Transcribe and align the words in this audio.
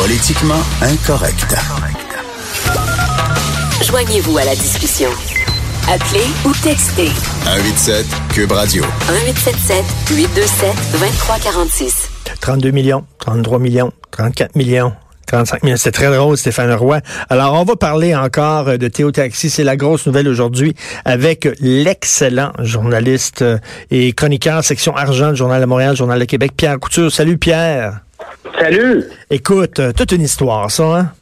Politiquement 0.00 0.62
incorrect. 0.80 1.56
Joignez-vous 3.84 4.38
à 4.38 4.44
la 4.44 4.54
discussion. 4.54 5.10
Appelez 5.92 6.24
ou 6.44 6.52
textez 6.62 7.08
187 7.44 8.06
Cube 8.32 8.52
Radio. 8.52 8.84
1877 8.84 9.84
827 10.16 10.92
2346. 10.92 12.10
32 12.40 12.70
millions, 12.70 13.04
33 13.18 13.58
millions, 13.58 13.92
34 14.12 14.54
millions. 14.54 14.92
35 15.26 15.64
millions. 15.64 15.76
C'est 15.76 15.90
très 15.90 16.14
drôle, 16.14 16.36
Stéphane 16.36 16.72
Roy. 16.74 17.00
Alors, 17.28 17.54
on 17.54 17.64
va 17.64 17.74
parler 17.74 18.14
encore 18.14 18.78
de 18.78 18.88
Théo 18.88 19.10
Taxi. 19.10 19.50
C'est 19.50 19.64
la 19.64 19.76
grosse 19.76 20.06
nouvelle 20.06 20.28
aujourd'hui 20.28 20.76
avec 21.04 21.48
l'excellent 21.60 22.52
journaliste 22.60 23.44
et 23.90 24.12
chroniqueur 24.12 24.62
section 24.62 24.94
argent 24.94 25.30
du 25.32 25.36
Journal 25.36 25.60
de 25.60 25.66
Montréal, 25.66 25.96
Journal 25.96 26.20
de 26.20 26.24
Québec, 26.24 26.52
Pierre 26.56 26.78
Couture. 26.78 27.10
Salut, 27.10 27.36
Pierre. 27.36 28.02
Salut. 28.60 29.04
Écoute, 29.30 29.80
toute 29.96 30.12
une 30.12 30.22
histoire, 30.22 30.70
ça, 30.70 30.84
hein? 30.84 31.12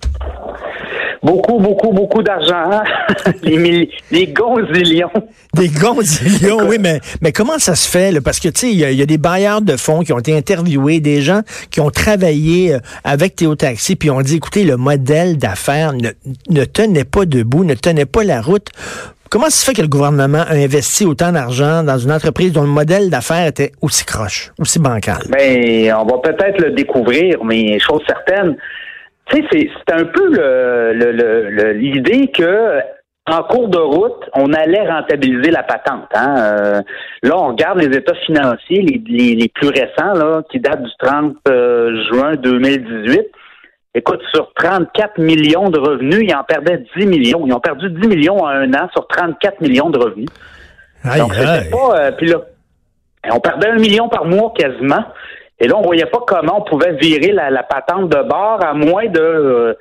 Beaucoup, 1.22 1.58
beaucoup, 1.58 1.92
beaucoup 1.92 2.22
d'argent. 2.22 2.70
hein? 2.70 2.82
les, 3.42 3.90
les 4.12 4.26
gonzillions. 4.28 5.10
Des 5.54 5.68
gonzillions, 5.68 6.58
oui, 6.68 6.76
mais, 6.78 7.00
mais 7.20 7.32
comment 7.32 7.58
ça 7.58 7.74
se 7.74 7.88
fait? 7.88 8.12
Là? 8.12 8.20
Parce 8.20 8.38
que, 8.38 8.48
tu 8.48 8.60
sais, 8.60 8.70
il 8.70 8.78
y, 8.78 8.84
a- 8.84 8.90
il 8.92 8.98
y 8.98 9.02
a 9.02 9.06
des 9.06 9.18
bailleurs 9.18 9.60
de 9.60 9.76
fonds 9.76 10.02
qui 10.02 10.12
ont 10.12 10.18
été 10.20 10.36
interviewés, 10.36 11.00
des 11.00 11.22
gens 11.22 11.40
qui 11.70 11.80
ont 11.80 11.90
travaillé 11.90 12.74
euh, 12.74 12.78
avec 13.02 13.34
Théo 13.34 13.56
Taxi, 13.56 13.96
puis 13.96 14.08
ont 14.10 14.22
dit, 14.22 14.36
écoutez, 14.36 14.62
le 14.64 14.76
modèle 14.76 15.36
d'affaires 15.36 15.94
ne, 15.94 16.10
ne 16.48 16.64
tenait 16.64 17.04
pas 17.04 17.24
debout, 17.26 17.64
ne 17.64 17.74
tenait 17.74 18.06
pas 18.06 18.22
la 18.22 18.40
route. 18.40 18.68
Comment 19.30 19.50
se 19.50 19.64
fait 19.64 19.74
que 19.74 19.82
le 19.82 19.88
gouvernement 19.88 20.42
a 20.48 20.54
investi 20.54 21.04
autant 21.04 21.32
d'argent 21.32 21.82
dans 21.82 21.98
une 21.98 22.12
entreprise 22.12 22.52
dont 22.52 22.62
le 22.62 22.68
modèle 22.68 23.10
d'affaires 23.10 23.46
était 23.46 23.72
aussi 23.82 24.04
croche, 24.04 24.52
aussi 24.60 24.78
bancal? 24.78 25.22
Ben, 25.28 25.92
on 25.94 26.04
va 26.04 26.18
peut-être 26.18 26.60
le 26.62 26.70
découvrir, 26.70 27.42
mais 27.44 27.78
chose 27.80 28.02
certaine, 28.06 28.56
tu 29.30 29.42
sais, 29.50 29.68
c'est 29.86 29.92
un 29.92 30.04
peu 30.04 30.30
l'idée 31.74 32.30
que 32.32 32.78
en 33.28 33.42
cours 33.42 33.68
de 33.68 33.78
route, 33.78 34.22
on 34.34 34.52
allait 34.52 34.88
rentabiliser 34.88 35.50
la 35.50 35.64
patente. 35.64 36.06
Hein? 36.14 36.34
Euh, 36.38 36.80
là, 37.24 37.36
on 37.36 37.48
regarde 37.48 37.80
les 37.80 37.96
états 37.96 38.14
financiers, 38.24 38.82
les, 38.82 39.02
les- 39.04 39.34
les 39.34 39.48
plus 39.48 39.66
récents, 39.68 40.12
là, 40.14 40.42
qui 40.48 40.60
datent 40.60 40.84
du 40.84 40.90
30 41.00 41.34
euh, 41.48 42.04
juin 42.12 42.36
2018. 42.36 43.22
Écoute, 43.98 44.20
sur 44.34 44.52
34 44.54 45.16
millions 45.18 45.70
de 45.70 45.78
revenus, 45.78 46.20
ils 46.28 46.34
en 46.34 46.44
perdaient 46.44 46.84
10 46.98 47.06
millions. 47.06 47.46
Ils 47.46 47.52
ont 47.54 47.60
perdu 47.60 47.88
10 47.88 48.06
millions 48.08 48.38
en 48.42 48.46
un 48.48 48.72
an 48.74 48.88
sur 48.92 49.06
34 49.08 49.60
millions 49.62 49.88
de 49.88 49.98
revenus. 49.98 50.28
Aïe, 51.02 51.20
Donc, 51.20 51.32
c'était 51.34 51.46
aïe. 51.46 51.70
pas. 51.70 51.98
euh, 51.98 52.12
puis 52.12 52.26
là, 52.26 52.36
on 53.32 53.40
perdait 53.40 53.68
un 53.68 53.78
million 53.78 54.08
par 54.10 54.26
mois 54.26 54.52
quasiment. 54.54 55.02
Et 55.58 55.66
là, 55.66 55.76
on 55.78 55.82
voyait 55.82 56.04
pas 56.06 56.20
comment 56.26 56.58
on 56.58 56.62
pouvait 56.68 56.92
virer 56.96 57.32
la, 57.32 57.48
la 57.50 57.62
patente 57.62 58.10
de 58.10 58.22
bord 58.28 58.62
à 58.62 58.74
moins 58.74 59.06
de. 59.06 59.18
euh, 59.20 59.74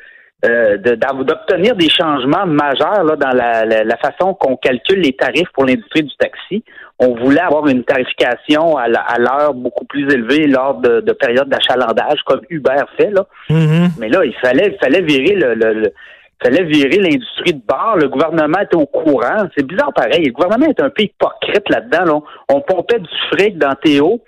euh, 0.46 0.78
de- 0.78 0.96
d'obtenir 1.24 1.76
des 1.76 1.90
changements 1.90 2.46
majeurs 2.46 3.04
là, 3.04 3.16
dans 3.16 3.32
la, 3.32 3.66
la- 3.66 3.84
la 3.84 3.98
façon 3.98 4.34
qu'on 4.34 4.56
calcule 4.58 5.00
les 5.02 5.14
tarifs 5.14 5.50
pour 5.54 5.66
l'industrie 5.66 6.04
du 6.04 6.16
taxi. 6.18 6.64
On 7.00 7.14
voulait 7.16 7.42
avoir 7.42 7.68
une 7.68 7.84
tarification 7.84 8.78
à 8.78 8.88
l'heure 9.20 9.54
beaucoup 9.54 9.84
plus 9.86 10.04
élevée 10.14 10.48
lors 10.48 10.76
de, 10.76 11.02
de 11.02 11.12
périodes 11.12 11.50
d'achalandage, 11.50 12.22
comme 12.26 12.42
Uber 12.50 12.84
fait. 12.98 13.10
Là. 13.12 13.26
Mhm. 13.50 13.90
Mais 14.00 14.08
là, 14.10 14.24
il 14.24 14.34
fallait, 14.36 14.68
il 14.74 14.78
fallait 14.80 15.02
virer 15.02 15.36
le, 15.36 15.56
le- 15.56 15.74
le- 15.74 15.94
il 16.42 16.48
fallait 16.50 16.64
virer 16.64 16.98
l'industrie 17.00 17.54
de 17.54 17.62
bar. 17.66 17.96
Le 17.98 18.08
gouvernement 18.10 18.60
était 18.60 18.76
au 18.76 18.86
courant. 18.86 19.48
C'est 19.58 19.66
bizarre 19.66 19.94
pareil. 19.94 20.26
Le 20.26 20.32
gouvernement 20.32 20.68
est 20.68 20.82
un 20.82 20.90
peu 20.90 21.04
hypocrite 21.04 21.68
là-dedans. 21.70 22.04
là. 22.06 22.14
On, 22.14 22.56
on 22.58 22.62
pompait 22.62 23.00
du 23.00 23.10
fric 23.32 23.58
dans 23.58 23.74
Théo, 23.76 24.22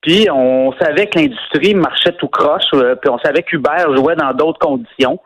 puis 0.00 0.28
on 0.32 0.72
savait 0.80 1.06
que 1.08 1.18
l'industrie 1.18 1.74
marchait 1.74 2.12
tout 2.12 2.28
croche, 2.28 2.62
euh, 2.74 2.94
puis 2.94 3.10
on 3.10 3.18
savait 3.18 3.42
qu'Uber 3.42 3.84
jouait 3.96 4.14
dans 4.16 4.32
d'autres 4.32 4.58
conditions. 4.60 5.18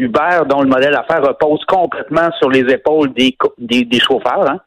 Uber, 0.00 0.40
dont 0.48 0.62
le 0.62 0.68
modèle 0.68 0.92
d'affaires 0.92 1.22
repose 1.22 1.60
complètement 1.68 2.30
sur 2.38 2.50
les 2.50 2.60
épaules 2.72 3.12
des, 3.14 3.36
des, 3.58 3.84
des 3.84 4.00
chauffeurs. 4.00 4.48
Hein. 4.48 4.58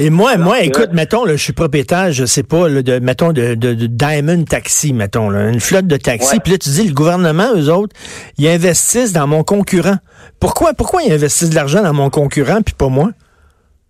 Et 0.00 0.10
moi, 0.10 0.36
moi, 0.36 0.58
que- 0.58 0.64
écoute, 0.66 0.90
mettons, 0.92 1.24
là, 1.24 1.32
je 1.32 1.42
suis 1.42 1.52
propriétaire, 1.52 2.12
je 2.12 2.24
sais 2.24 2.44
pas, 2.44 2.68
là, 2.68 2.82
de, 2.82 3.00
mettons, 3.00 3.32
de, 3.32 3.54
de, 3.56 3.74
de 3.74 3.86
Diamond 3.86 4.44
Taxi, 4.44 4.92
mettons, 4.92 5.28
là, 5.28 5.48
une 5.48 5.58
flotte 5.60 5.88
de 5.88 5.96
taxis. 5.96 6.38
Puis 6.38 6.52
là, 6.52 6.58
tu 6.58 6.70
dis, 6.70 6.86
le 6.86 6.94
gouvernement, 6.94 7.48
eux 7.56 7.68
autres, 7.68 7.96
ils 8.38 8.46
investissent 8.48 9.12
dans 9.12 9.26
mon 9.26 9.42
concurrent. 9.42 9.96
Pourquoi, 10.38 10.72
pourquoi 10.74 11.02
ils 11.02 11.12
investissent 11.12 11.50
de 11.50 11.56
l'argent 11.56 11.82
dans 11.82 11.94
mon 11.94 12.10
concurrent, 12.10 12.62
puis 12.64 12.74
pas 12.74 12.88
moi? 12.88 13.08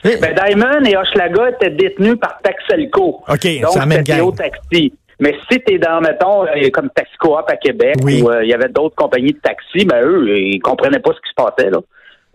Ben, 0.02 0.16
Diamond 0.18 0.84
et 0.86 0.96
Hochelaga 0.96 1.50
étaient 1.50 1.74
détenus 1.76 2.16
par 2.20 2.38
Taxelco. 2.42 3.20
OK, 3.28 3.40
c'est 3.42 3.60
la 3.78 3.84
même 3.86 4.02
gang. 4.04 4.34
taxi. 4.34 4.92
Mais 5.20 5.34
si 5.50 5.60
tu 5.60 5.74
es 5.74 5.78
dans, 5.78 6.00
mettons, 6.00 6.44
euh, 6.44 6.70
comme 6.72 6.90
Taxi 6.90 7.16
Coop 7.18 7.44
à 7.48 7.56
Québec, 7.56 7.96
Oui. 8.04 8.22
où 8.22 8.30
euh, 8.30 8.44
il 8.44 8.50
y 8.50 8.54
avait 8.54 8.68
d'autres 8.68 8.94
compagnies 8.94 9.32
de 9.32 9.38
taxi, 9.38 9.84
ben 9.84 10.00
eux, 10.04 10.38
ils 10.38 10.60
comprenaient 10.60 11.00
pas 11.00 11.10
ce 11.12 11.20
qui 11.20 11.30
se 11.30 11.34
passait, 11.34 11.70
là. 11.70 11.78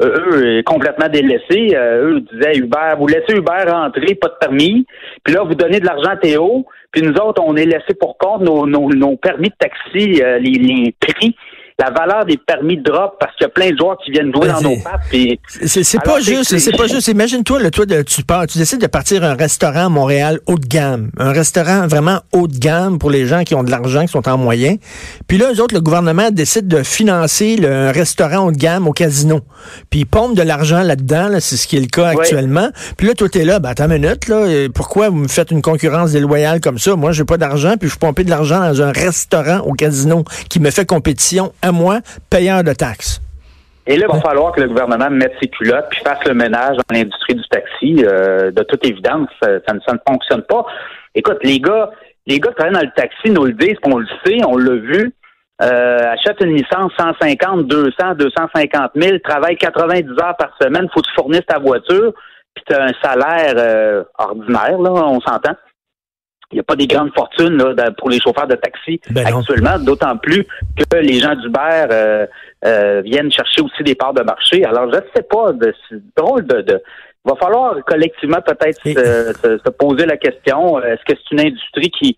Euh, 0.02 0.58
eux, 0.58 0.64
complètement 0.66 1.08
délaissés, 1.08 1.76
eux 1.76 2.20
disaient 2.34 2.58
Uber, 2.58 2.96
vous 2.98 3.08
laissez 3.08 3.36
Uber 3.36 3.64
rentrer, 3.68 4.16
pas 4.16 4.28
de 4.30 4.36
permis, 4.40 4.86
puis 5.24 5.36
là, 5.36 5.44
vous 5.44 5.54
donnez 5.54 5.80
de 5.80 5.86
l'argent 5.86 6.10
à 6.10 6.18
Théo, 6.18 6.66
puis 6.92 7.04
nous 7.04 7.14
autres, 7.14 7.42
on 7.46 7.56
est 7.56 7.66
laissés 7.66 7.94
pour 8.00 8.18
compte 8.18 8.42
nos, 8.42 8.66
nos, 8.66 8.90
nos 8.90 9.16
permis 9.18 9.50
de 9.50 9.56
taxi, 9.58 10.22
euh, 10.24 10.40
les, 10.40 10.52
les 10.52 10.96
prix, 11.00 11.36
la 11.80 11.90
valeur 11.90 12.26
des 12.26 12.38
permis 12.38 12.78
drop, 12.78 13.16
parce 13.20 13.36
qu'il 13.36 13.46
y 13.46 13.48
a 13.48 13.50
plein 13.50 13.72
de 13.72 13.78
joueurs 13.78 13.98
qui 14.04 14.12
viennent 14.12 14.32
jouer 14.34 14.48
dans 14.48 14.62
nos 14.62 14.78
pattes, 14.78 15.02
C'est 15.66 16.02
pas 16.04 16.20
juste, 16.20 16.58
c'est- 16.58 16.78
pas 16.78 16.88
juste. 16.88 17.08
Imagine-toi, 17.08 17.60
le 17.60 17.72
toi, 17.72 17.86
de, 17.86 18.02
tu 18.04 18.24
pars, 18.24 18.46
tu 18.48 18.58
décides 18.58 18.80
de 18.82 18.88
partir 18.88 19.24
un 19.24 19.34
restaurant 19.34 19.86
à 19.86 19.90
Montréal 19.90 20.40
haut 20.46 20.58
de 20.58 20.68
gamme, 20.68 21.10
un 21.18 21.32
restaurant 21.32 21.88
vraiment 21.88 22.20
haut 22.32 22.48
de 22.48 22.58
gamme 22.58 23.00
pour 23.00 23.10
les 23.10 23.26
gens 23.26 23.44
qui 23.44 23.56
ont 23.56 23.64
de 23.64 23.72
l'argent, 23.72 24.02
qui 24.02 24.10
sont 24.12 24.28
en 24.30 24.38
moyen. 24.38 24.76
Puis 25.28 25.38
là, 25.38 25.52
eux 25.54 25.62
autres, 25.62 25.74
le 25.74 25.82
gouvernement 25.82 26.30
décide 26.32 26.68
de 26.68 26.84
financer 26.84 27.56
le, 27.56 27.72
un 27.88 27.92
restaurant 27.92 28.46
haut 28.48 28.52
de 28.52 28.58
gamme 28.58 28.88
au 28.88 28.92
casino. 28.94 29.42
Puis 29.90 30.02
ils 30.02 30.06
pompent 30.06 30.36
de 30.36 30.44
l'argent 30.44 30.84
là-dedans, 30.84 31.28
là, 31.28 31.40
c'est 31.40 31.58
ce 31.58 31.68
qui 31.68 31.78
est 31.78 31.82
le 31.82 31.88
cas 31.88 32.10
actuellement. 32.10 32.70
Puis 32.98 33.08
là, 33.08 33.14
toi, 33.14 33.30
t'es 33.30 33.46
là, 33.46 33.60
ben 33.60 33.70
attends 33.70 33.86
une 33.90 33.94
minute, 34.02 34.28
là, 34.28 34.46
pourquoi 34.74 35.10
vous 35.10 35.18
me 35.18 35.28
faites 35.28 35.52
une 35.52 35.62
concurrence 35.62 36.12
déloyale 36.12 36.62
comme 36.62 36.78
ça? 36.78 36.96
Moi, 36.96 37.12
j'ai 37.14 37.26
pas 37.26 37.38
d'argent, 37.38 37.76
puis 37.80 37.90
je 37.90 37.98
pompais 37.98 38.24
de 38.24 38.30
l'argent 38.30 38.60
dans 38.60 38.82
un 38.82 38.92
restaurant 38.92 39.60
au 39.60 39.74
casino 39.74 40.24
qui 40.50 40.60
me 40.60 40.70
fait 40.70 40.86
compétition 40.86 41.52
à 41.64 41.72
moi, 41.72 42.00
payeur 42.30 42.64
de 42.64 42.74
taxes. 42.74 43.22
Et 43.86 43.98
là, 43.98 44.06
il 44.08 44.16
va 44.16 44.22
falloir 44.22 44.54
que 44.54 44.62
le 44.62 44.70
gouvernement 44.70 45.10
mette 45.10 45.34
ses 45.42 45.50
culottes 45.50 45.88
puis 45.90 46.00
fasse 46.06 46.24
le 46.26 46.34
ménage 46.34 46.78
dans 46.78 46.96
l'industrie 46.96 47.36
du 47.36 47.44
taxi. 47.50 48.06
Euh, 48.06 48.52
de 48.52 48.64
toute 48.64 48.86
évidence, 48.86 49.28
ça, 49.42 49.50
ça 49.68 49.74
ne, 49.74 49.80
ça 49.86 49.94
ne 49.94 50.00
fonctionne 50.08 50.44
pas. 50.44 50.66
Écoute, 51.16 51.40
les 51.44 51.60
gars, 51.60 51.90
les 52.26 52.40
gars 52.40 52.50
qui 52.50 52.56
travaillent 52.56 52.76
dans 52.76 52.82
le 52.82 52.94
taxi 52.96 53.30
nous 53.30 53.46
le 53.46 53.54
disent, 53.54 53.78
on 53.84 53.98
le 53.98 54.08
sait, 54.26 54.40
on 54.48 54.58
l'a 54.58 54.76
vu. 54.76 55.14
Euh, 55.62 56.12
achète 56.12 56.42
une 56.42 56.56
licence 56.56 56.92
150, 56.98 57.68
200, 57.68 58.16
250 58.18 58.92
000, 58.96 59.18
travaille 59.20 59.56
90 59.56 60.10
heures 60.22 60.36
par 60.38 60.56
semaine, 60.60 60.88
faut 60.94 61.02
que 61.02 61.08
tu 61.08 61.14
fournisses 61.16 61.46
ta 61.48 61.60
voiture, 61.60 62.14
puis 62.56 62.64
tu 62.68 62.74
as 62.74 62.84
un 62.84 62.94
salaire 63.02 63.54
euh, 63.58 64.04
ordinaire, 64.18 64.80
là, 64.80 64.92
on 64.92 65.22
s'entend. 65.22 65.56
Il 66.54 66.58
n'y 66.58 66.60
a 66.60 66.64
pas 66.64 66.76
des 66.76 66.88
grandes 66.88 67.12
fortunes 67.14 67.58
là, 67.58 67.92
pour 67.98 68.10
les 68.10 68.20
chauffeurs 68.20 68.48
de 68.48 68.56
taxi 68.56 69.02
Ben 69.10 69.26
actuellement, 69.26 69.80
d'autant 69.80 70.16
plus 70.18 70.46
que 70.78 70.98
les 70.98 71.20
gens 71.20 71.36
d'Uber 71.36 71.86
euh, 71.92 72.26
euh, 72.66 73.02
viennent 73.04 73.32
chercher 73.32 73.62
aussi 73.62 73.82
des 73.84 73.96
parts 73.96 74.14
de 74.14 74.22
marché. 74.22 74.64
Alors, 74.64 74.86
je 74.92 74.98
ne 74.98 75.02
sais 75.16 75.24
pas, 75.24 75.52
c'est 75.90 76.00
drôle 76.16 76.46
de, 76.46 76.62
de. 76.62 76.82
Il 77.26 77.30
va 77.32 77.36
falloir 77.38 77.76
collectivement 77.86 78.42
peut-être 78.46 78.86
Et- 78.86 78.94
se, 78.94 79.34
se- 79.42 79.58
se 79.66 79.70
poser 79.72 80.06
la 80.06 80.18
question 80.18 80.78
euh, 80.78 80.82
est-ce 80.94 81.04
que 81.12 81.18
c'est 81.20 81.32
une 81.36 81.40
industrie 81.48 81.90
qui, 81.90 82.18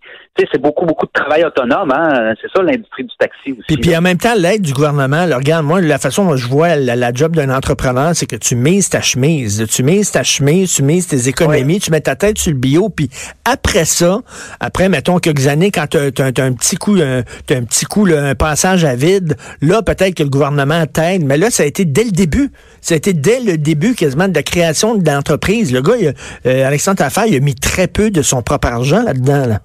c'est 0.51 0.61
beaucoup 0.61 0.85
beaucoup 0.85 1.05
de 1.05 1.11
travail 1.13 1.43
autonome, 1.45 1.91
hein 1.91 2.33
C'est 2.41 2.51
ça 2.55 2.61
l'industrie 2.61 3.03
du 3.03 3.15
taxi 3.17 3.51
aussi. 3.53 3.61
Puis, 3.67 3.77
puis 3.77 3.91
là. 3.91 3.99
en 3.99 4.01
même 4.01 4.17
temps, 4.17 4.33
l'aide 4.37 4.61
du 4.61 4.73
gouvernement, 4.73 5.25
là, 5.25 5.37
regarde, 5.37 5.65
moi, 5.65 5.79
la 5.81 5.97
façon 5.97 6.25
dont 6.25 6.35
je 6.35 6.47
vois 6.47 6.75
la, 6.75 6.95
la 6.95 7.13
job 7.13 7.35
d'un 7.35 7.49
entrepreneur, 7.55 8.11
c'est 8.13 8.25
que 8.25 8.35
tu 8.35 8.55
mises 8.55 8.89
ta 8.89 9.01
chemise. 9.01 9.65
Tu 9.69 9.83
mises 9.83 10.11
ta 10.11 10.23
chemise, 10.23 10.73
tu 10.73 10.83
mises 10.83 11.07
tes 11.07 11.27
économies, 11.29 11.79
tu 11.79 11.91
mets 11.91 12.01
ta 12.01 12.15
tête 12.15 12.37
sur 12.37 12.51
le 12.51 12.57
bio, 12.57 12.89
puis 12.89 13.09
après 13.45 13.85
ça, 13.85 14.19
après, 14.59 14.89
mettons, 14.89 15.19
quelques 15.19 15.47
années, 15.47 15.71
quand 15.71 15.87
tu 15.87 15.97
as, 15.97 16.43
un 16.43 16.53
petit 16.53 16.75
coup, 16.75 16.95
un, 16.95 17.19
un 17.19 17.63
petit 17.63 17.85
coup, 17.85 18.05
là, 18.05 18.23
un 18.25 18.35
passage 18.35 18.83
à 18.83 18.95
vide, 18.95 19.37
là, 19.61 19.81
peut-être 19.81 20.15
que 20.15 20.23
le 20.23 20.29
gouvernement 20.29 20.85
t'aide. 20.85 21.23
Mais 21.23 21.37
là, 21.37 21.49
ça 21.49 21.63
a 21.63 21.65
été 21.65 21.85
dès 21.85 22.03
le 22.03 22.11
début. 22.11 22.51
Ça 22.81 22.93
a 22.93 22.97
été 22.97 23.13
dès 23.13 23.39
le 23.39 23.57
début, 23.57 23.95
quasiment, 23.95 24.27
de 24.27 24.35
la 24.35 24.43
création 24.43 24.95
de 24.95 25.09
l'entreprise. 25.09 25.71
Le 25.71 25.81
gars, 25.81 25.95
il 25.99 26.07
a- 26.09 26.11
euh, 26.45 26.67
Alexandre 26.67 26.97
Tafer, 26.97 27.21
il 27.27 27.35
a 27.35 27.39
mis 27.39 27.55
très 27.55 27.87
peu 27.87 28.11
de 28.11 28.21
son 28.21 28.41
propre 28.41 28.67
argent 28.67 29.01
là-dedans, 29.03 29.45
là. 29.47 29.59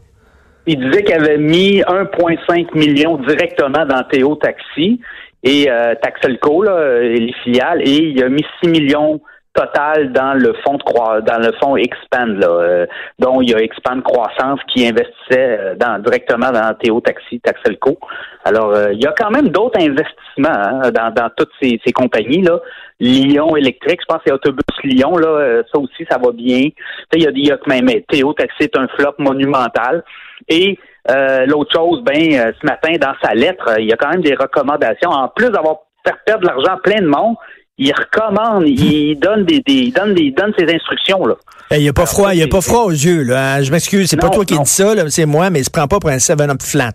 Il 0.66 0.78
disait 0.78 1.02
qu'il 1.04 1.14
avait 1.14 1.38
mis 1.38 1.80
1,5 1.80 2.76
million 2.76 3.16
directement 3.18 3.86
dans 3.86 4.02
Théo 4.04 4.36
Taxi. 4.36 5.00
et 5.42 5.70
euh, 5.70 5.94
Taxelco, 6.02 6.62
là, 6.62 7.00
et 7.02 7.16
les 7.16 7.32
filiales, 7.44 7.80
et 7.82 7.96
il 7.96 8.22
a 8.22 8.28
mis 8.28 8.44
6 8.62 8.68
millions 8.68 9.20
total 9.52 10.12
dans 10.12 10.34
le 10.34 10.52
fonds 10.64 10.76
de 10.76 10.82
croi- 10.82 11.20
dans 11.22 11.38
le 11.38 11.52
fonds 11.60 11.76
Expand, 11.76 12.38
là, 12.38 12.46
euh, 12.48 12.86
dont 13.18 13.40
il 13.40 13.50
y 13.50 13.54
a 13.54 13.58
Expand 13.58 14.00
Croissance 14.02 14.60
qui 14.72 14.86
investissait 14.86 15.58
euh, 15.58 15.74
dans, 15.74 16.00
directement 16.00 16.52
dans 16.52 16.72
Théo 16.74 17.00
Taxi, 17.00 17.40
Taxelco. 17.40 17.98
Alors, 18.44 18.70
euh, 18.74 18.92
il 18.92 19.02
y 19.02 19.06
a 19.06 19.12
quand 19.18 19.30
même 19.30 19.48
d'autres 19.48 19.80
investissements 19.80 20.48
hein, 20.50 20.90
dans, 20.92 21.12
dans 21.12 21.30
toutes 21.36 21.50
ces, 21.60 21.80
ces 21.84 21.92
compagnies 21.92 22.42
là. 22.42 22.60
Lyon 23.00 23.56
électrique, 23.56 24.00
je 24.02 24.06
pense 24.14 24.22
que 24.22 24.32
Autobus 24.32 24.62
Lyon 24.84 25.16
là, 25.16 25.28
euh, 25.28 25.62
ça 25.72 25.80
aussi 25.80 26.06
ça 26.08 26.18
va 26.18 26.30
bien. 26.32 26.68
Il 27.14 27.22
y 27.22 27.26
a, 27.26 27.30
il 27.30 27.46
y 27.46 27.50
a 27.50 27.58
même 27.66 27.88
Théo 28.08 28.32
Taxi 28.34 28.64
est 28.64 28.76
un 28.76 28.86
flop 28.88 29.14
monumental. 29.18 30.04
Et 30.48 30.78
euh, 31.10 31.46
l'autre 31.46 31.72
chose, 31.74 32.02
ben 32.02 32.34
euh, 32.34 32.52
ce 32.60 32.66
matin 32.66 32.94
dans 33.00 33.14
sa 33.22 33.34
lettre, 33.34 33.68
euh, 33.68 33.80
il 33.80 33.86
y 33.86 33.92
a 33.92 33.96
quand 33.96 34.10
même 34.10 34.22
des 34.22 34.34
recommandations. 34.34 35.10
En 35.10 35.28
plus 35.28 35.50
d'avoir 35.50 35.76
fait 36.06 36.14
perdre 36.24 36.42
de 36.42 36.46
l'argent 36.46 36.74
à 36.74 36.78
plein 36.82 37.00
de 37.00 37.06
monde, 37.06 37.36
il 37.78 37.92
recommande, 37.92 38.64
il 38.66 39.18
donne 39.18 39.44
des, 39.44 39.60
des 39.60 39.72
il 39.72 39.92
donne 39.92 40.14
des 40.14 40.22
il 40.22 40.34
donne 40.34 40.52
ses 40.58 40.72
instructions 40.72 41.24
là. 41.26 41.34
Il 41.72 41.78
n'y 41.78 41.88
a 41.88 41.92
pas 41.92 42.06
froid, 42.06 42.34
il 42.34 42.40
y 42.40 42.42
a 42.42 42.48
pas 42.48 42.60
froid 42.60 42.82
aux 42.82 42.90
yeux, 42.90 43.22
là. 43.22 43.54
hein. 43.54 43.62
Je 43.62 43.70
m'excuse, 43.70 44.08
c'est 44.10 44.16
pas 44.16 44.30
toi 44.30 44.44
qui 44.44 44.54
non. 44.54 44.62
dis 44.62 44.70
ça, 44.70 44.92
là, 44.92 45.04
c'est 45.08 45.24
moi, 45.26 45.50
mais 45.50 45.60
il 45.60 45.64
se 45.64 45.70
prend 45.70 45.86
pas 45.86 46.00
pour 46.00 46.10
un 46.10 46.16
7-up 46.16 46.60
flat. 46.60 46.90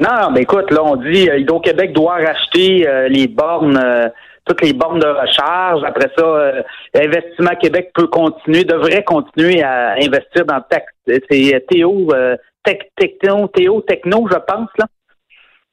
Non, 0.00 0.30
mais 0.32 0.42
écoute, 0.42 0.70
là, 0.70 0.82
on 0.84 0.96
dit 0.96 1.28
euh, 1.28 1.38
Hydro-Québec 1.38 1.92
doit 1.92 2.14
racheter 2.16 2.86
euh, 2.86 3.08
les 3.08 3.28
bornes, 3.28 3.78
euh, 3.82 4.08
toutes 4.46 4.62
les 4.62 4.72
bornes 4.72 5.00
de 5.00 5.06
recharge. 5.06 5.82
Après 5.84 6.08
ça, 6.16 6.24
euh, 6.24 6.62
Québec 7.60 7.90
peut 7.94 8.06
continuer, 8.06 8.64
devrait 8.64 9.04
continuer 9.04 9.62
à 9.62 9.94
investir 9.94 10.46
dans 10.46 10.62
c'est 11.06 11.54
euh, 11.54 11.60
Théo, 11.68 12.08
euh, 12.12 12.36
tech, 12.64 12.78
techno, 12.96 13.48
Théo 13.48 13.80
Techno, 13.82 14.26
je 14.30 14.38
pense, 14.38 14.70
là. 14.78 14.86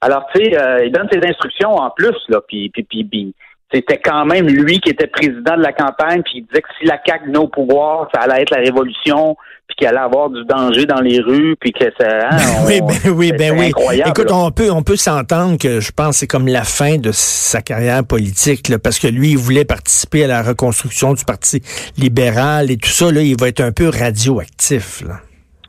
Alors, 0.01 0.27
tu 0.33 0.43
sais, 0.43 0.59
euh, 0.59 0.85
il 0.85 0.91
donne 0.91 1.07
ses 1.11 1.25
instructions 1.25 1.75
en 1.75 1.89
plus, 1.91 2.17
là, 2.27 2.41
puis, 2.47 2.69
puis, 2.69 2.83
puis 2.83 3.33
c'était 3.71 3.99
quand 3.99 4.25
même 4.25 4.47
lui 4.47 4.79
qui 4.79 4.89
était 4.89 5.07
président 5.07 5.55
de 5.55 5.63
la 5.63 5.71
campagne, 5.71 6.21
puis 6.23 6.39
il 6.39 6.45
disait 6.45 6.61
que 6.61 6.67
si 6.77 6.85
la 6.85 6.99
CAQ 7.05 7.27
venait 7.27 7.37
au 7.37 7.47
pouvoir, 7.47 8.09
ça 8.13 8.21
allait 8.21 8.41
être 8.41 8.51
la 8.51 8.61
révolution, 8.61 9.37
puis 9.68 9.75
qu'il 9.77 9.88
allait 9.88 9.98
avoir 10.00 10.30
du 10.30 10.44
danger 10.45 10.86
dans 10.86 11.00
les 11.01 11.19
rues, 11.21 11.56
puis 11.60 11.71
que 11.71 11.86
ça... 12.00 12.07
hein, 12.31 12.38
oui, 12.68 12.80
on- 12.81 12.86
ben 12.88 12.95
oui, 13.15 13.31
ben 13.31 13.57
oui. 13.57 13.71
Écoute, 14.06 14.30
là. 14.30 14.36
on 14.36 14.51
peut, 14.51 14.69
on 14.71 14.83
peut 14.83 14.95
s'entendre 14.98 15.57
que 15.57 15.80
je 15.80 15.92
pense 15.92 16.10
que 16.10 16.15
c'est 16.15 16.27
comme 16.27 16.48
la 16.48 16.63
fin 16.63 16.98
de 16.98 17.12
sa 17.13 17.62
carrière 17.62 18.04
politique, 18.04 18.68
là, 18.69 18.77
parce 18.77 19.00
que 19.00 19.07
lui, 19.07 19.31
il 19.31 19.38
voulait 19.38 19.65
participer 19.65 20.25
à 20.25 20.27
la 20.27 20.42
reconstruction 20.44 21.13
du 21.13 21.24
Parti 21.25 21.62
libéral 21.98 22.69
et 22.71 22.77
tout 22.77 22.89
ça, 22.89 23.12
là, 23.12 23.21
il 23.21 23.39
va 23.39 23.48
être 23.48 23.62
un 23.62 23.71
peu 23.71 23.89
radioactif, 23.89 25.01
là. 25.07 25.15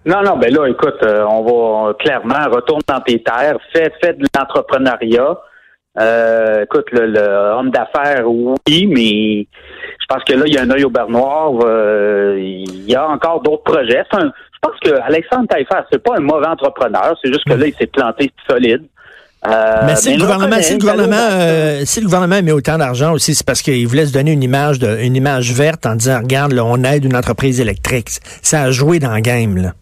Non, 0.06 0.22
non, 0.22 0.36
ben 0.36 0.52
là, 0.52 0.66
écoute, 0.68 0.98
euh, 1.02 1.24
on 1.30 1.42
va 1.44 1.88
euh, 1.88 1.92
clairement 1.94 2.50
retourne 2.54 2.82
dans 2.86 3.00
tes 3.00 3.22
terres, 3.22 3.56
fais, 3.72 3.90
fais 4.02 4.12
de 4.12 4.26
l'entrepreneuriat. 4.36 5.38
Euh, 5.98 6.64
écoute, 6.64 6.86
le, 6.92 7.06
le 7.06 7.20
homme 7.56 7.70
d'affaires, 7.70 8.24
oui, 8.28 8.86
mais 8.86 9.46
je 10.08 10.14
pense 10.14 10.24
que 10.24 10.34
là, 10.34 10.42
il 10.46 10.52
y 10.54 10.58
a 10.58 10.62
un 10.62 10.70
œil 10.70 10.84
au 10.84 10.90
beurre 10.90 11.08
noir. 11.10 11.52
euh, 11.64 12.36
il 12.38 12.90
y 12.90 12.94
a 12.94 13.08
encore 13.08 13.42
d'autres 13.42 13.62
projets. 13.64 14.02
Un- 14.12 14.30
je 14.52 14.58
pense 14.70 14.78
que 14.80 15.00
Alexandre 15.02 15.46
Taillefer, 15.48 15.80
c'est 15.90 16.02
pas 16.02 16.16
un 16.16 16.20
mauvais 16.20 16.46
entrepreneur, 16.46 17.16
c'est 17.22 17.32
juste 17.32 17.44
que 17.46 17.54
là, 17.54 17.66
il 17.66 17.74
s'est 17.74 17.86
planté 17.86 18.30
solide. 18.48 18.82
Euh, 19.46 19.50
Mais 19.86 19.96
si 19.96 20.08
mais 20.10 20.16
le 20.16 20.22
gouvernement, 20.22 20.56
si 20.62 20.72
le 20.72 20.78
gouvernement, 20.78 21.16
euh, 21.32 21.82
si 21.84 22.00
le 22.00 22.06
gouvernement 22.06 22.42
met 22.42 22.52
autant 22.52 22.78
d'argent 22.78 23.12
aussi, 23.12 23.34
c'est 23.34 23.44
parce 23.46 23.60
qu'il 23.60 23.86
voulait 23.86 24.06
se 24.06 24.12
donner 24.14 24.32
une 24.32 24.42
image 24.42 24.78
de, 24.78 24.96
une 25.02 25.16
image 25.16 25.52
verte 25.52 25.84
en 25.84 25.96
disant, 25.96 26.20
regarde, 26.22 26.52
là, 26.52 26.64
on 26.64 26.82
aide 26.84 27.04
une 27.04 27.14
entreprise 27.16 27.60
électrique. 27.60 28.08
Ça 28.40 28.62
a 28.62 28.70
joué 28.70 28.98
dans 29.00 29.14
le 29.14 29.20
game, 29.20 29.56
là. 29.58 29.72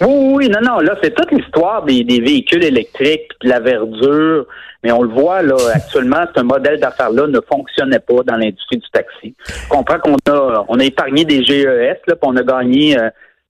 Oui, 0.00 0.08
oui, 0.34 0.48
non, 0.48 0.58
non, 0.62 0.80
là, 0.80 0.96
c'est 1.00 1.14
toute 1.14 1.30
l'histoire 1.30 1.84
des, 1.84 2.02
des 2.02 2.20
véhicules 2.20 2.64
électriques, 2.64 3.30
de 3.44 3.48
la 3.50 3.60
verdure. 3.60 4.46
Mais 4.84 4.92
on 4.92 5.02
le 5.02 5.08
voit, 5.08 5.42
là, 5.42 5.56
actuellement, 5.74 6.24
ce 6.36 6.42
modèle 6.42 6.78
d'affaires-là 6.78 7.26
ne 7.26 7.40
fonctionnait 7.48 7.98
pas 7.98 8.22
dans 8.24 8.36
l'industrie 8.36 8.76
du 8.76 8.90
taxi. 8.92 9.34
Je 9.48 9.68
comprends 9.68 9.98
qu'on 9.98 10.16
a, 10.30 10.64
on 10.68 10.78
a 10.78 10.84
épargné 10.84 11.24
des 11.24 11.42
GES, 11.44 11.98
là, 12.06 12.14
puis 12.14 12.18
on 12.22 12.36
a 12.36 12.42
gagné 12.42 12.96
euh, 12.98 13.08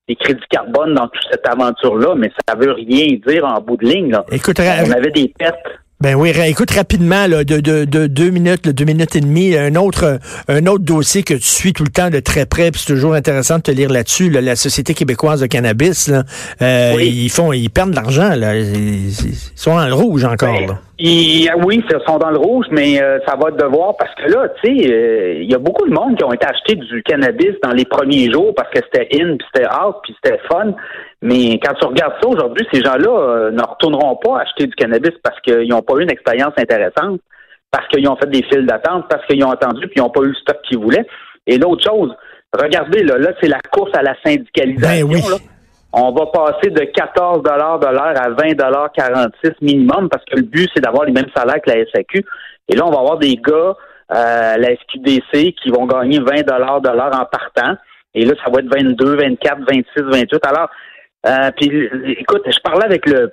des 0.08 0.16
crédits 0.16 0.40
carbone 0.50 0.94
dans 0.94 1.08
toute 1.08 1.24
cette 1.30 1.46
aventure-là, 1.48 2.14
mais 2.16 2.30
ça 2.48 2.54
veut 2.54 2.72
rien 2.72 3.18
dire 3.26 3.44
en 3.44 3.60
bout 3.60 3.76
de 3.76 3.86
ligne, 3.86 4.10
là. 4.12 4.24
Écoute, 4.30 4.60
On 4.60 4.90
avait 4.90 5.10
des 5.10 5.32
pertes. 5.36 5.56
Ben 6.00 6.16
oui, 6.16 6.32
écoute 6.46 6.70
rapidement, 6.72 7.26
là, 7.26 7.44
de, 7.44 7.60
de, 7.60 7.86
de 7.86 8.06
deux 8.06 8.28
minutes, 8.28 8.68
deux 8.68 8.84
minutes 8.84 9.16
et 9.16 9.20
demie, 9.20 9.56
un 9.56 9.74
autre, 9.76 10.18
un 10.48 10.66
autre 10.66 10.84
dossier 10.84 11.22
que 11.22 11.32
tu 11.32 11.44
suis 11.44 11.72
tout 11.72 11.84
le 11.84 11.88
temps 11.90 12.10
de 12.10 12.20
très 12.20 12.44
près, 12.44 12.70
puis 12.70 12.82
c'est 12.84 12.92
toujours 12.92 13.14
intéressant 13.14 13.56
de 13.56 13.62
te 13.62 13.70
lire 13.70 13.88
là-dessus, 13.88 14.28
là, 14.28 14.42
la 14.42 14.56
Société 14.56 14.92
québécoise 14.92 15.40
de 15.40 15.46
cannabis, 15.46 16.08
là, 16.08 16.24
euh, 16.60 16.92
Oui. 16.96 17.08
ils 17.08 17.30
font, 17.30 17.54
ils 17.54 17.70
perdent 17.70 17.92
de 17.92 17.96
l'argent, 17.96 18.34
là, 18.34 18.54
ils, 18.54 19.08
ils 19.08 19.34
sont 19.54 19.78
le 19.78 19.94
rouge 19.94 20.24
encore, 20.24 20.52
Ben, 20.52 20.66
là. 20.66 20.78
Ah 21.00 21.56
oui, 21.64 21.82
ils 21.88 21.98
sont 22.06 22.18
dans 22.18 22.30
le 22.30 22.38
rouge, 22.38 22.66
mais 22.70 23.02
euh, 23.02 23.18
ça 23.26 23.34
va 23.34 23.48
être 23.48 23.56
de 23.56 23.64
voir 23.64 23.96
parce 23.96 24.14
que 24.14 24.30
là, 24.30 24.48
tu 24.62 24.78
sais, 24.78 24.92
euh, 24.92 25.42
il 25.42 25.50
y 25.50 25.54
a 25.54 25.58
beaucoup 25.58 25.88
de 25.88 25.92
monde 25.92 26.16
qui 26.16 26.24
ont 26.24 26.32
été 26.32 26.46
achetés 26.46 26.76
du 26.76 27.02
cannabis 27.02 27.54
dans 27.64 27.72
les 27.72 27.84
premiers 27.84 28.30
jours 28.30 28.54
parce 28.54 28.70
que 28.70 28.78
c'était 28.84 29.08
in, 29.20 29.36
puis 29.36 29.46
c'était 29.52 29.66
out, 29.66 29.96
puis 30.04 30.14
c'était 30.22 30.38
fun. 30.48 30.72
Mais 31.20 31.58
quand 31.58 31.74
tu 31.74 31.86
regardes 31.86 32.14
ça 32.22 32.28
aujourd'hui, 32.28 32.64
ces 32.72 32.80
gens-là 32.80 33.10
euh, 33.10 33.50
ne 33.50 33.62
retourneront 33.62 34.16
pas 34.16 34.40
acheter 34.40 34.66
du 34.66 34.74
cannabis 34.76 35.12
parce 35.22 35.40
qu'ils 35.40 35.68
n'ont 35.68 35.82
pas 35.82 35.94
eu 35.94 36.02
une 36.02 36.12
expérience 36.12 36.52
intéressante, 36.56 37.20
parce 37.72 37.88
qu'ils 37.88 38.08
ont 38.08 38.16
fait 38.16 38.30
des 38.30 38.44
files 38.44 38.66
d'attente, 38.66 39.06
parce 39.08 39.26
qu'ils 39.26 39.44
ont 39.44 39.50
attendu, 39.50 39.88
puis 39.88 39.94
ils 39.96 40.02
n'ont 40.02 40.10
pas 40.10 40.22
eu 40.22 40.28
le 40.28 40.34
stock 40.34 40.58
qu'ils 40.62 40.78
voulaient. 40.78 41.06
Et 41.48 41.58
l'autre 41.58 41.82
chose, 41.84 42.14
regardez, 42.56 43.02
là, 43.02 43.18
là 43.18 43.32
c'est 43.40 43.48
la 43.48 43.60
course 43.72 43.90
à 43.94 44.02
la 44.02 44.14
syndicalisation. 44.24 45.08
Ben 45.08 45.12
oui. 45.12 45.20
là. 45.28 45.36
On 45.96 46.10
va 46.10 46.26
passer 46.26 46.70
de 46.70 46.84
14 46.84 47.42
de 47.42 47.48
l'heure 47.48 48.20
à 48.20 48.30
20 48.30 48.54
46 48.94 49.52
minimum 49.60 50.08
parce 50.08 50.24
que 50.24 50.36
le 50.36 50.42
but, 50.42 50.68
c'est 50.74 50.82
d'avoir 50.82 51.04
les 51.04 51.12
mêmes 51.12 51.30
salaires 51.34 51.62
que 51.64 51.70
la 51.70 51.84
SAQ. 51.86 52.24
Et 52.68 52.74
là, 52.74 52.84
on 52.84 52.90
va 52.90 52.98
avoir 52.98 53.18
des 53.18 53.36
gars 53.36 53.76
euh, 54.12 54.56
la 54.56 54.76
SQDC 54.76 55.54
qui 55.54 55.70
vont 55.70 55.86
gagner 55.86 56.18
20 56.18 56.42
de 56.42 56.96
l'heure 56.96 57.14
en 57.14 57.24
partant. 57.26 57.76
Et 58.12 58.24
là, 58.24 58.34
ça 58.44 58.50
va 58.50 58.60
être 58.60 58.74
22, 58.74 59.16
24, 59.16 59.58
26, 59.70 59.84
28. 59.96 60.46
Alors, 60.46 60.68
euh, 61.26 61.50
puis 61.56 61.88
écoute, 62.18 62.42
je 62.46 62.58
parlais 62.60 62.84
avec 62.84 63.06
le 63.06 63.32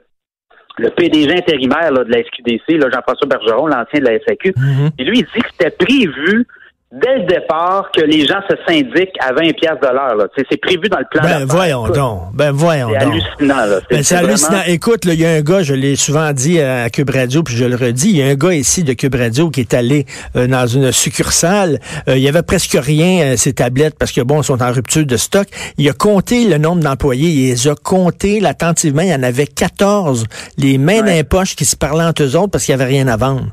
le 0.77 0.89
PDG 0.89 1.37
intérimaire 1.37 1.91
là, 1.91 2.03
de 2.03 2.11
la 2.11 2.23
SQDC, 2.23 2.79
Jean-François 2.91 3.27
Bergeron, 3.27 3.67
l'ancien 3.67 3.99
de 3.99 4.05
la 4.05 4.19
SAQ, 4.19 4.53
et 4.97 5.03
lui, 5.03 5.19
il 5.19 5.25
dit 5.25 5.41
que 5.41 5.49
c'était 5.51 5.71
prévu 5.71 6.47
dès 6.91 7.19
le 7.19 7.25
départ 7.25 7.89
que 7.95 8.01
les 8.01 8.25
gens 8.27 8.41
se 8.49 8.55
syndiquent 8.67 9.15
à 9.21 9.31
20 9.31 9.53
pièces 9.53 9.79
de 9.81 9.87
l'heure. 9.87 10.27
C'est 10.49 10.59
prévu 10.59 10.89
dans 10.89 10.99
le 10.99 11.05
plan 11.09 11.21
Ben 11.23 11.45
voyons 11.45 11.85
Écoute, 11.85 11.95
donc, 11.95 12.19
ben 12.33 12.51
voyons 12.51 12.89
C'est 12.91 13.05
donc. 13.05 13.13
hallucinant. 13.13 13.65
Là. 13.65 13.79
Ben, 13.89 14.03
c'est 14.03 14.15
vraiment- 14.15 14.27
hallucinant. 14.29 14.61
Écoute, 14.67 15.05
il 15.05 15.13
y 15.19 15.25
a 15.25 15.29
un 15.31 15.41
gars, 15.41 15.63
je 15.63 15.73
l'ai 15.73 15.95
souvent 15.95 16.31
dit 16.33 16.59
à 16.59 16.89
Cube 16.89 17.09
Radio, 17.09 17.43
puis 17.43 17.55
je 17.55 17.63
le 17.63 17.75
redis, 17.77 18.09
il 18.09 18.17
y 18.17 18.21
a 18.23 18.25
un 18.27 18.35
gars 18.35 18.53
ici 18.53 18.83
de 18.83 18.91
Cube 18.93 19.15
Radio 19.15 19.49
qui 19.49 19.61
est 19.61 19.73
allé 19.73 20.05
euh, 20.35 20.47
dans 20.47 20.67
une 20.67 20.91
succursale. 20.91 21.79
Euh, 22.09 22.17
il 22.17 22.21
y 22.23 22.27
avait 22.27 22.41
presque 22.43 22.77
rien, 22.77 23.21
euh, 23.33 23.37
ces 23.37 23.53
tablettes, 23.53 23.95
parce 23.97 24.11
que 24.11 24.19
bon, 24.21 24.41
ils 24.41 24.45
sont 24.45 24.61
en 24.61 24.71
rupture 24.73 25.05
de 25.05 25.17
stock. 25.17 25.47
Il 25.77 25.87
a 25.89 25.93
compté 25.93 26.45
le 26.45 26.57
nombre 26.57 26.83
d'employés, 26.83 27.29
il 27.29 27.49
les 27.51 27.67
a 27.69 27.75
comptés 27.75 28.45
attentivement. 28.45 29.01
Il 29.03 29.09
y 29.09 29.15
en 29.15 29.23
avait 29.23 29.47
14, 29.47 30.25
les 30.57 30.77
mains 30.77 30.99
dans 30.99 31.05
les 31.05 31.23
poches 31.23 31.55
qui 31.55 31.63
se 31.63 31.77
parlaient 31.77 32.03
entre 32.03 32.23
eux 32.23 32.35
autres 32.35 32.51
parce 32.51 32.65
qu'il 32.65 32.75
n'y 32.75 32.81
avait 32.81 32.91
rien 32.91 33.07
à 33.07 33.15
vendre. 33.15 33.47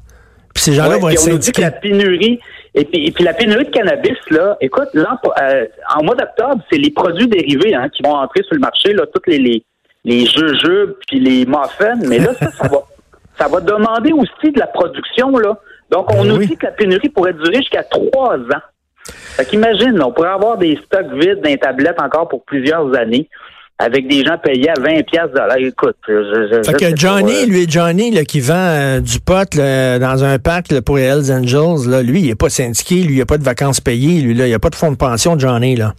Puis 0.55 0.65
ces 0.65 0.73
gens-là 0.75 0.97
Ouais, 0.97 1.01
vont 1.01 1.09
être 1.11 1.23
on 1.29 1.31
nous 1.33 1.39
dit 1.39 1.53
que 1.53 1.61
la 1.61 1.71
pénurie, 1.71 2.41
et 2.75 2.85
puis, 2.85 3.07
et 3.07 3.11
puis 3.11 3.25
la 3.25 3.35
pénurie 3.35 3.65
de 3.65 3.71
cannabis, 3.71 4.17
là, 4.31 4.57
écoute, 4.61 4.89
l'an- 4.95 5.19
euh, 5.43 5.67
en 5.97 6.05
mois 6.05 6.15
d'octobre, 6.15 6.63
c'est 6.71 6.79
les 6.79 6.91
produits 6.91 7.27
dérivés 7.29 7.75
hein, 7.75 7.89
qui 7.89 8.03
vont 8.03 8.15
entrer 8.15 8.43
sur 8.45 8.55
le 8.55 8.61
marché, 8.61 8.93
là, 8.93 9.05
toutes 9.13 9.27
les, 9.27 9.39
les, 9.39 9.65
les 10.05 10.27
jujubes 10.27 10.95
puis 11.07 11.19
les 11.21 11.47
muffins, 11.47 11.97
mais 12.07 12.19
là, 12.19 12.35
ça, 12.35 12.51
ça 12.53 12.69
va, 12.69 12.79
ça 13.39 13.49
va 13.49 13.61
demander 13.61 14.13
aussi 14.13 14.53
de 14.53 14.59
la 14.59 14.67
production, 14.67 15.31
là. 15.39 15.59
Donc, 15.91 16.13
on 16.13 16.23
Ben 16.23 16.29
nous 16.29 16.37
oui. 16.37 16.47
dit 16.47 16.57
que 16.57 16.67
la 16.67 16.73
pénurie 16.73 17.09
pourrait 17.09 17.33
durer 17.33 17.57
jusqu'à 17.57 17.83
trois 17.83 18.37
ans. 18.37 18.63
Fait 19.05 19.47
qu'imagine, 19.47 20.03
on 20.03 20.13
pourrait 20.13 20.29
avoir 20.31 20.59
des 20.59 20.77
stocks 20.85 21.11
vides 21.15 21.41
d'un 21.41 21.57
tablette 21.57 21.99
encore 22.01 22.29
pour 22.29 22.45
plusieurs 22.45 22.95
années, 22.95 23.29
avec 23.79 24.09
des 24.09 24.25
gens 24.25 24.37
payés 24.39 24.71
à 24.71 24.81
20 24.81 25.03
pièces 25.05 25.31
de 25.31 25.39
l'heure. 25.39 25.57
Écoute, 25.57 25.97
je, 26.09 26.13
je, 26.51 26.63
Fait 26.65 26.73
je 26.73 26.87
que 26.87 26.91
pas, 26.91 26.97
Johnny, 26.97 27.45
euh, 27.45 27.47
lui, 27.47 27.71
Johnny, 27.71 28.11
là, 28.11 28.25
qui 28.25 28.41
vend 28.41 28.55
euh, 28.57 29.01
du 29.01 29.21
pot 29.21 29.55
là, 29.55 29.99
dans 29.99 30.25
un 30.25 30.39
parc 30.39 30.73
là, 30.73 30.83
pour 30.83 30.97
les 30.97 31.05
Hells 31.05 31.31
Angels, 31.31 31.89
là, 31.89 32.03
lui, 32.03 32.23
il 32.23 32.31
est 32.31 32.35
pas 32.35 32.49
syndiqué, 32.49 32.97
lui, 32.97 33.17
il 33.17 33.23
a 33.23 33.27
pas 33.27 33.39
de 33.39 33.45
vacances 33.45 33.81
payées, 33.81 34.21
lui, 34.21 34.35
là, 34.35 34.49
il 34.49 34.55
a 34.55 34.59
pas 34.59 34.71
de 34.71 34.75
fonds 34.75 34.91
de 34.91 34.97
pension, 34.97 35.39
Johnny, 35.39 35.77
là. 35.77 35.95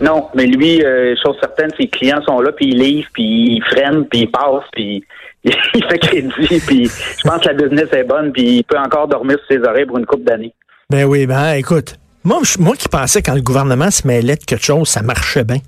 Non, 0.00 0.28
mais 0.34 0.46
lui, 0.46 0.82
euh, 0.82 1.14
chose 1.22 1.36
certaine, 1.38 1.70
ses 1.78 1.86
clients 1.86 2.22
sont 2.26 2.40
là, 2.40 2.50
puis 2.50 2.68
il 2.68 2.78
livre, 2.78 3.08
puis 3.12 3.56
il 3.56 3.62
freine, 3.62 4.06
puis 4.06 4.20
il 4.20 4.30
passe, 4.30 4.64
puis 4.72 5.04
il 5.44 5.84
fait 5.84 5.98
crédit, 5.98 6.60
puis 6.66 6.86
je 6.86 7.28
pense 7.28 7.42
que 7.42 7.48
la 7.48 7.54
business 7.54 7.88
est 7.92 8.04
bonne, 8.04 8.32
puis 8.32 8.58
il 8.58 8.64
peut 8.64 8.78
encore 8.78 9.06
dormir 9.06 9.36
sur 9.46 9.58
ses 9.58 9.68
oreilles 9.68 9.86
pour 9.86 9.98
une 9.98 10.06
couple 10.06 10.24
d'années. 10.24 10.54
Ben 10.88 11.04
oui, 11.04 11.26
ben 11.26 11.52
écoute, 11.52 11.96
moi, 12.24 12.40
moi 12.58 12.74
qui 12.74 12.88
pensais 12.88 13.22
quand 13.22 13.34
le 13.34 13.42
gouvernement 13.42 13.90
se 13.90 14.06
mêlait 14.06 14.36
de 14.36 14.44
quelque 14.44 14.64
chose, 14.64 14.88
ça 14.88 15.02
marchait 15.02 15.44
bien. 15.44 15.58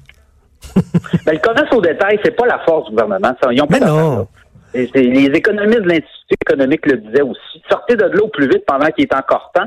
Ben, 1.25 1.33
le 1.33 1.39
commerce 1.39 1.73
au 1.73 1.81
détail, 1.81 2.19
c'est 2.25 2.37
pas 2.37 2.47
la 2.47 2.59
force 2.61 2.87
du 2.87 2.91
gouvernement. 2.91 3.35
Ils 3.51 3.63
ont 3.63 3.67
pas 3.67 3.79
Mais 3.81 3.87
non. 3.87 4.27
Et 4.75 4.89
les 4.95 5.27
économistes 5.27 5.83
de 5.83 5.89
l'Institut 5.89 6.37
économique 6.41 6.85
le 6.87 6.97
disaient 6.99 7.23
aussi. 7.23 7.63
Sortez 7.71 7.95
de 7.95 8.07
l'eau 8.07 8.29
plus 8.29 8.49
vite 8.49 8.65
pendant 8.67 8.87
qu'il 8.87 9.05
est 9.05 9.15
encore 9.15 9.53
temps. 9.55 9.67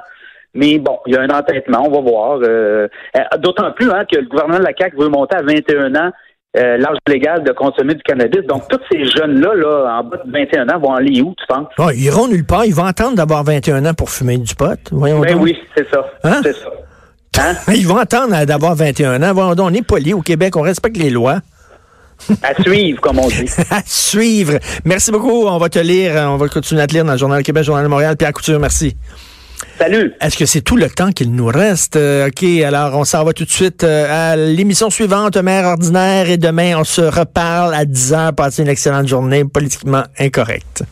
Mais 0.53 0.79
bon, 0.79 0.99
il 1.05 1.13
y 1.13 1.17
a 1.17 1.21
un 1.21 1.29
entêtement, 1.29 1.83
on 1.85 1.91
va 1.91 2.01
voir. 2.01 2.39
Euh, 2.41 2.87
euh, 3.15 3.37
D'autant 3.37 3.71
plus 3.71 3.89
hein, 3.91 4.03
que 4.11 4.17
le 4.17 4.25
gouvernement 4.25 4.59
de 4.59 4.63
la 4.63 4.73
CAQ 4.77 4.97
veut 4.97 5.09
monter 5.09 5.37
à 5.37 5.41
21 5.43 5.95
ans 5.95 6.11
euh, 6.57 6.77
l'âge 6.77 6.97
légal 7.07 7.43
de 7.43 7.51
consommer 7.51 7.93
du 7.93 8.01
cannabis. 8.01 8.41
Donc, 8.47 8.67
tous 8.67 8.79
ces 8.91 9.05
jeunes-là, 9.05 9.53
là, 9.53 9.99
en 9.99 10.03
bas 10.03 10.17
de 10.25 10.31
21 10.31 10.69
ans, 10.69 10.79
vont 10.79 10.93
aller 10.93 11.21
où, 11.21 11.33
tu 11.37 11.45
penses? 11.47 11.67
Oh, 11.77 11.89
ils 11.93 12.05
iront 12.05 12.27
nulle 12.27 12.45
part. 12.45 12.65
Ils 12.65 12.73
vont 12.73 12.85
attendre 12.85 13.15
d'avoir 13.15 13.43
21 13.43 13.85
ans 13.85 13.93
pour 13.93 14.09
fumer 14.09 14.37
du 14.37 14.55
pot. 14.55 14.79
Voyons 14.91 15.19
Ben 15.19 15.33
donc. 15.33 15.43
oui, 15.43 15.57
c'est 15.75 15.87
ça. 15.89 16.05
Hein? 16.23 16.39
C'est 16.43 16.55
ça. 16.55 16.69
Hein? 17.39 17.55
Ils 17.73 17.87
vont 17.87 17.97
attendre 17.97 18.45
d'avoir 18.45 18.75
21 18.75 19.21
ans. 19.23 19.55
On 19.57 19.73
est 19.73 19.81
poli 19.81 20.13
au 20.13 20.21
Québec. 20.21 20.55
On 20.55 20.61
respecte 20.61 20.97
les 20.97 21.09
lois. 21.09 21.41
À 22.41 22.59
suivre, 22.61 22.99
comme 22.99 23.19
on 23.19 23.27
dit. 23.27 23.45
à 23.69 23.81
suivre. 23.85 24.59
Merci 24.85 25.11
beaucoup. 25.11 25.45
On 25.45 25.57
va 25.57 25.69
te 25.69 25.79
lire. 25.79 26.13
On 26.15 26.37
va 26.37 26.47
continuer 26.47 26.81
à 26.81 26.87
te 26.87 26.93
lire 26.93 27.05
dans 27.05 27.13
le 27.13 27.17
Journal 27.17 27.43
Québec, 27.43 27.63
Journal 27.63 27.83
de 27.83 27.89
Montréal. 27.89 28.17
Pierre 28.17 28.33
Couture, 28.33 28.59
merci. 28.59 28.95
Salut! 29.77 30.13
Est-ce 30.21 30.37
que 30.37 30.45
c'est 30.45 30.61
tout 30.61 30.75
le 30.75 30.89
temps 30.89 31.11
qu'il 31.11 31.31
nous 31.31 31.47
reste? 31.47 31.95
Euh, 31.95 32.27
OK, 32.27 32.43
alors 32.63 32.95
on 32.95 33.05
s'en 33.05 33.23
va 33.23 33.33
tout 33.33 33.45
de 33.45 33.49
suite 33.49 33.83
euh, 33.83 34.33
à 34.33 34.35
l'émission 34.35 34.89
suivante, 34.89 35.37
Mère 35.37 35.65
ordinaire, 35.65 36.29
et 36.29 36.37
demain 36.37 36.77
on 36.77 36.83
se 36.83 37.01
reparle 37.01 37.73
à 37.73 37.85
10 37.85 38.13
heures. 38.13 38.33
Passez 38.33 38.63
une 38.63 38.69
excellente 38.69 39.07
journée 39.07 39.45
politiquement 39.45 40.03
incorrecte. 40.19 40.83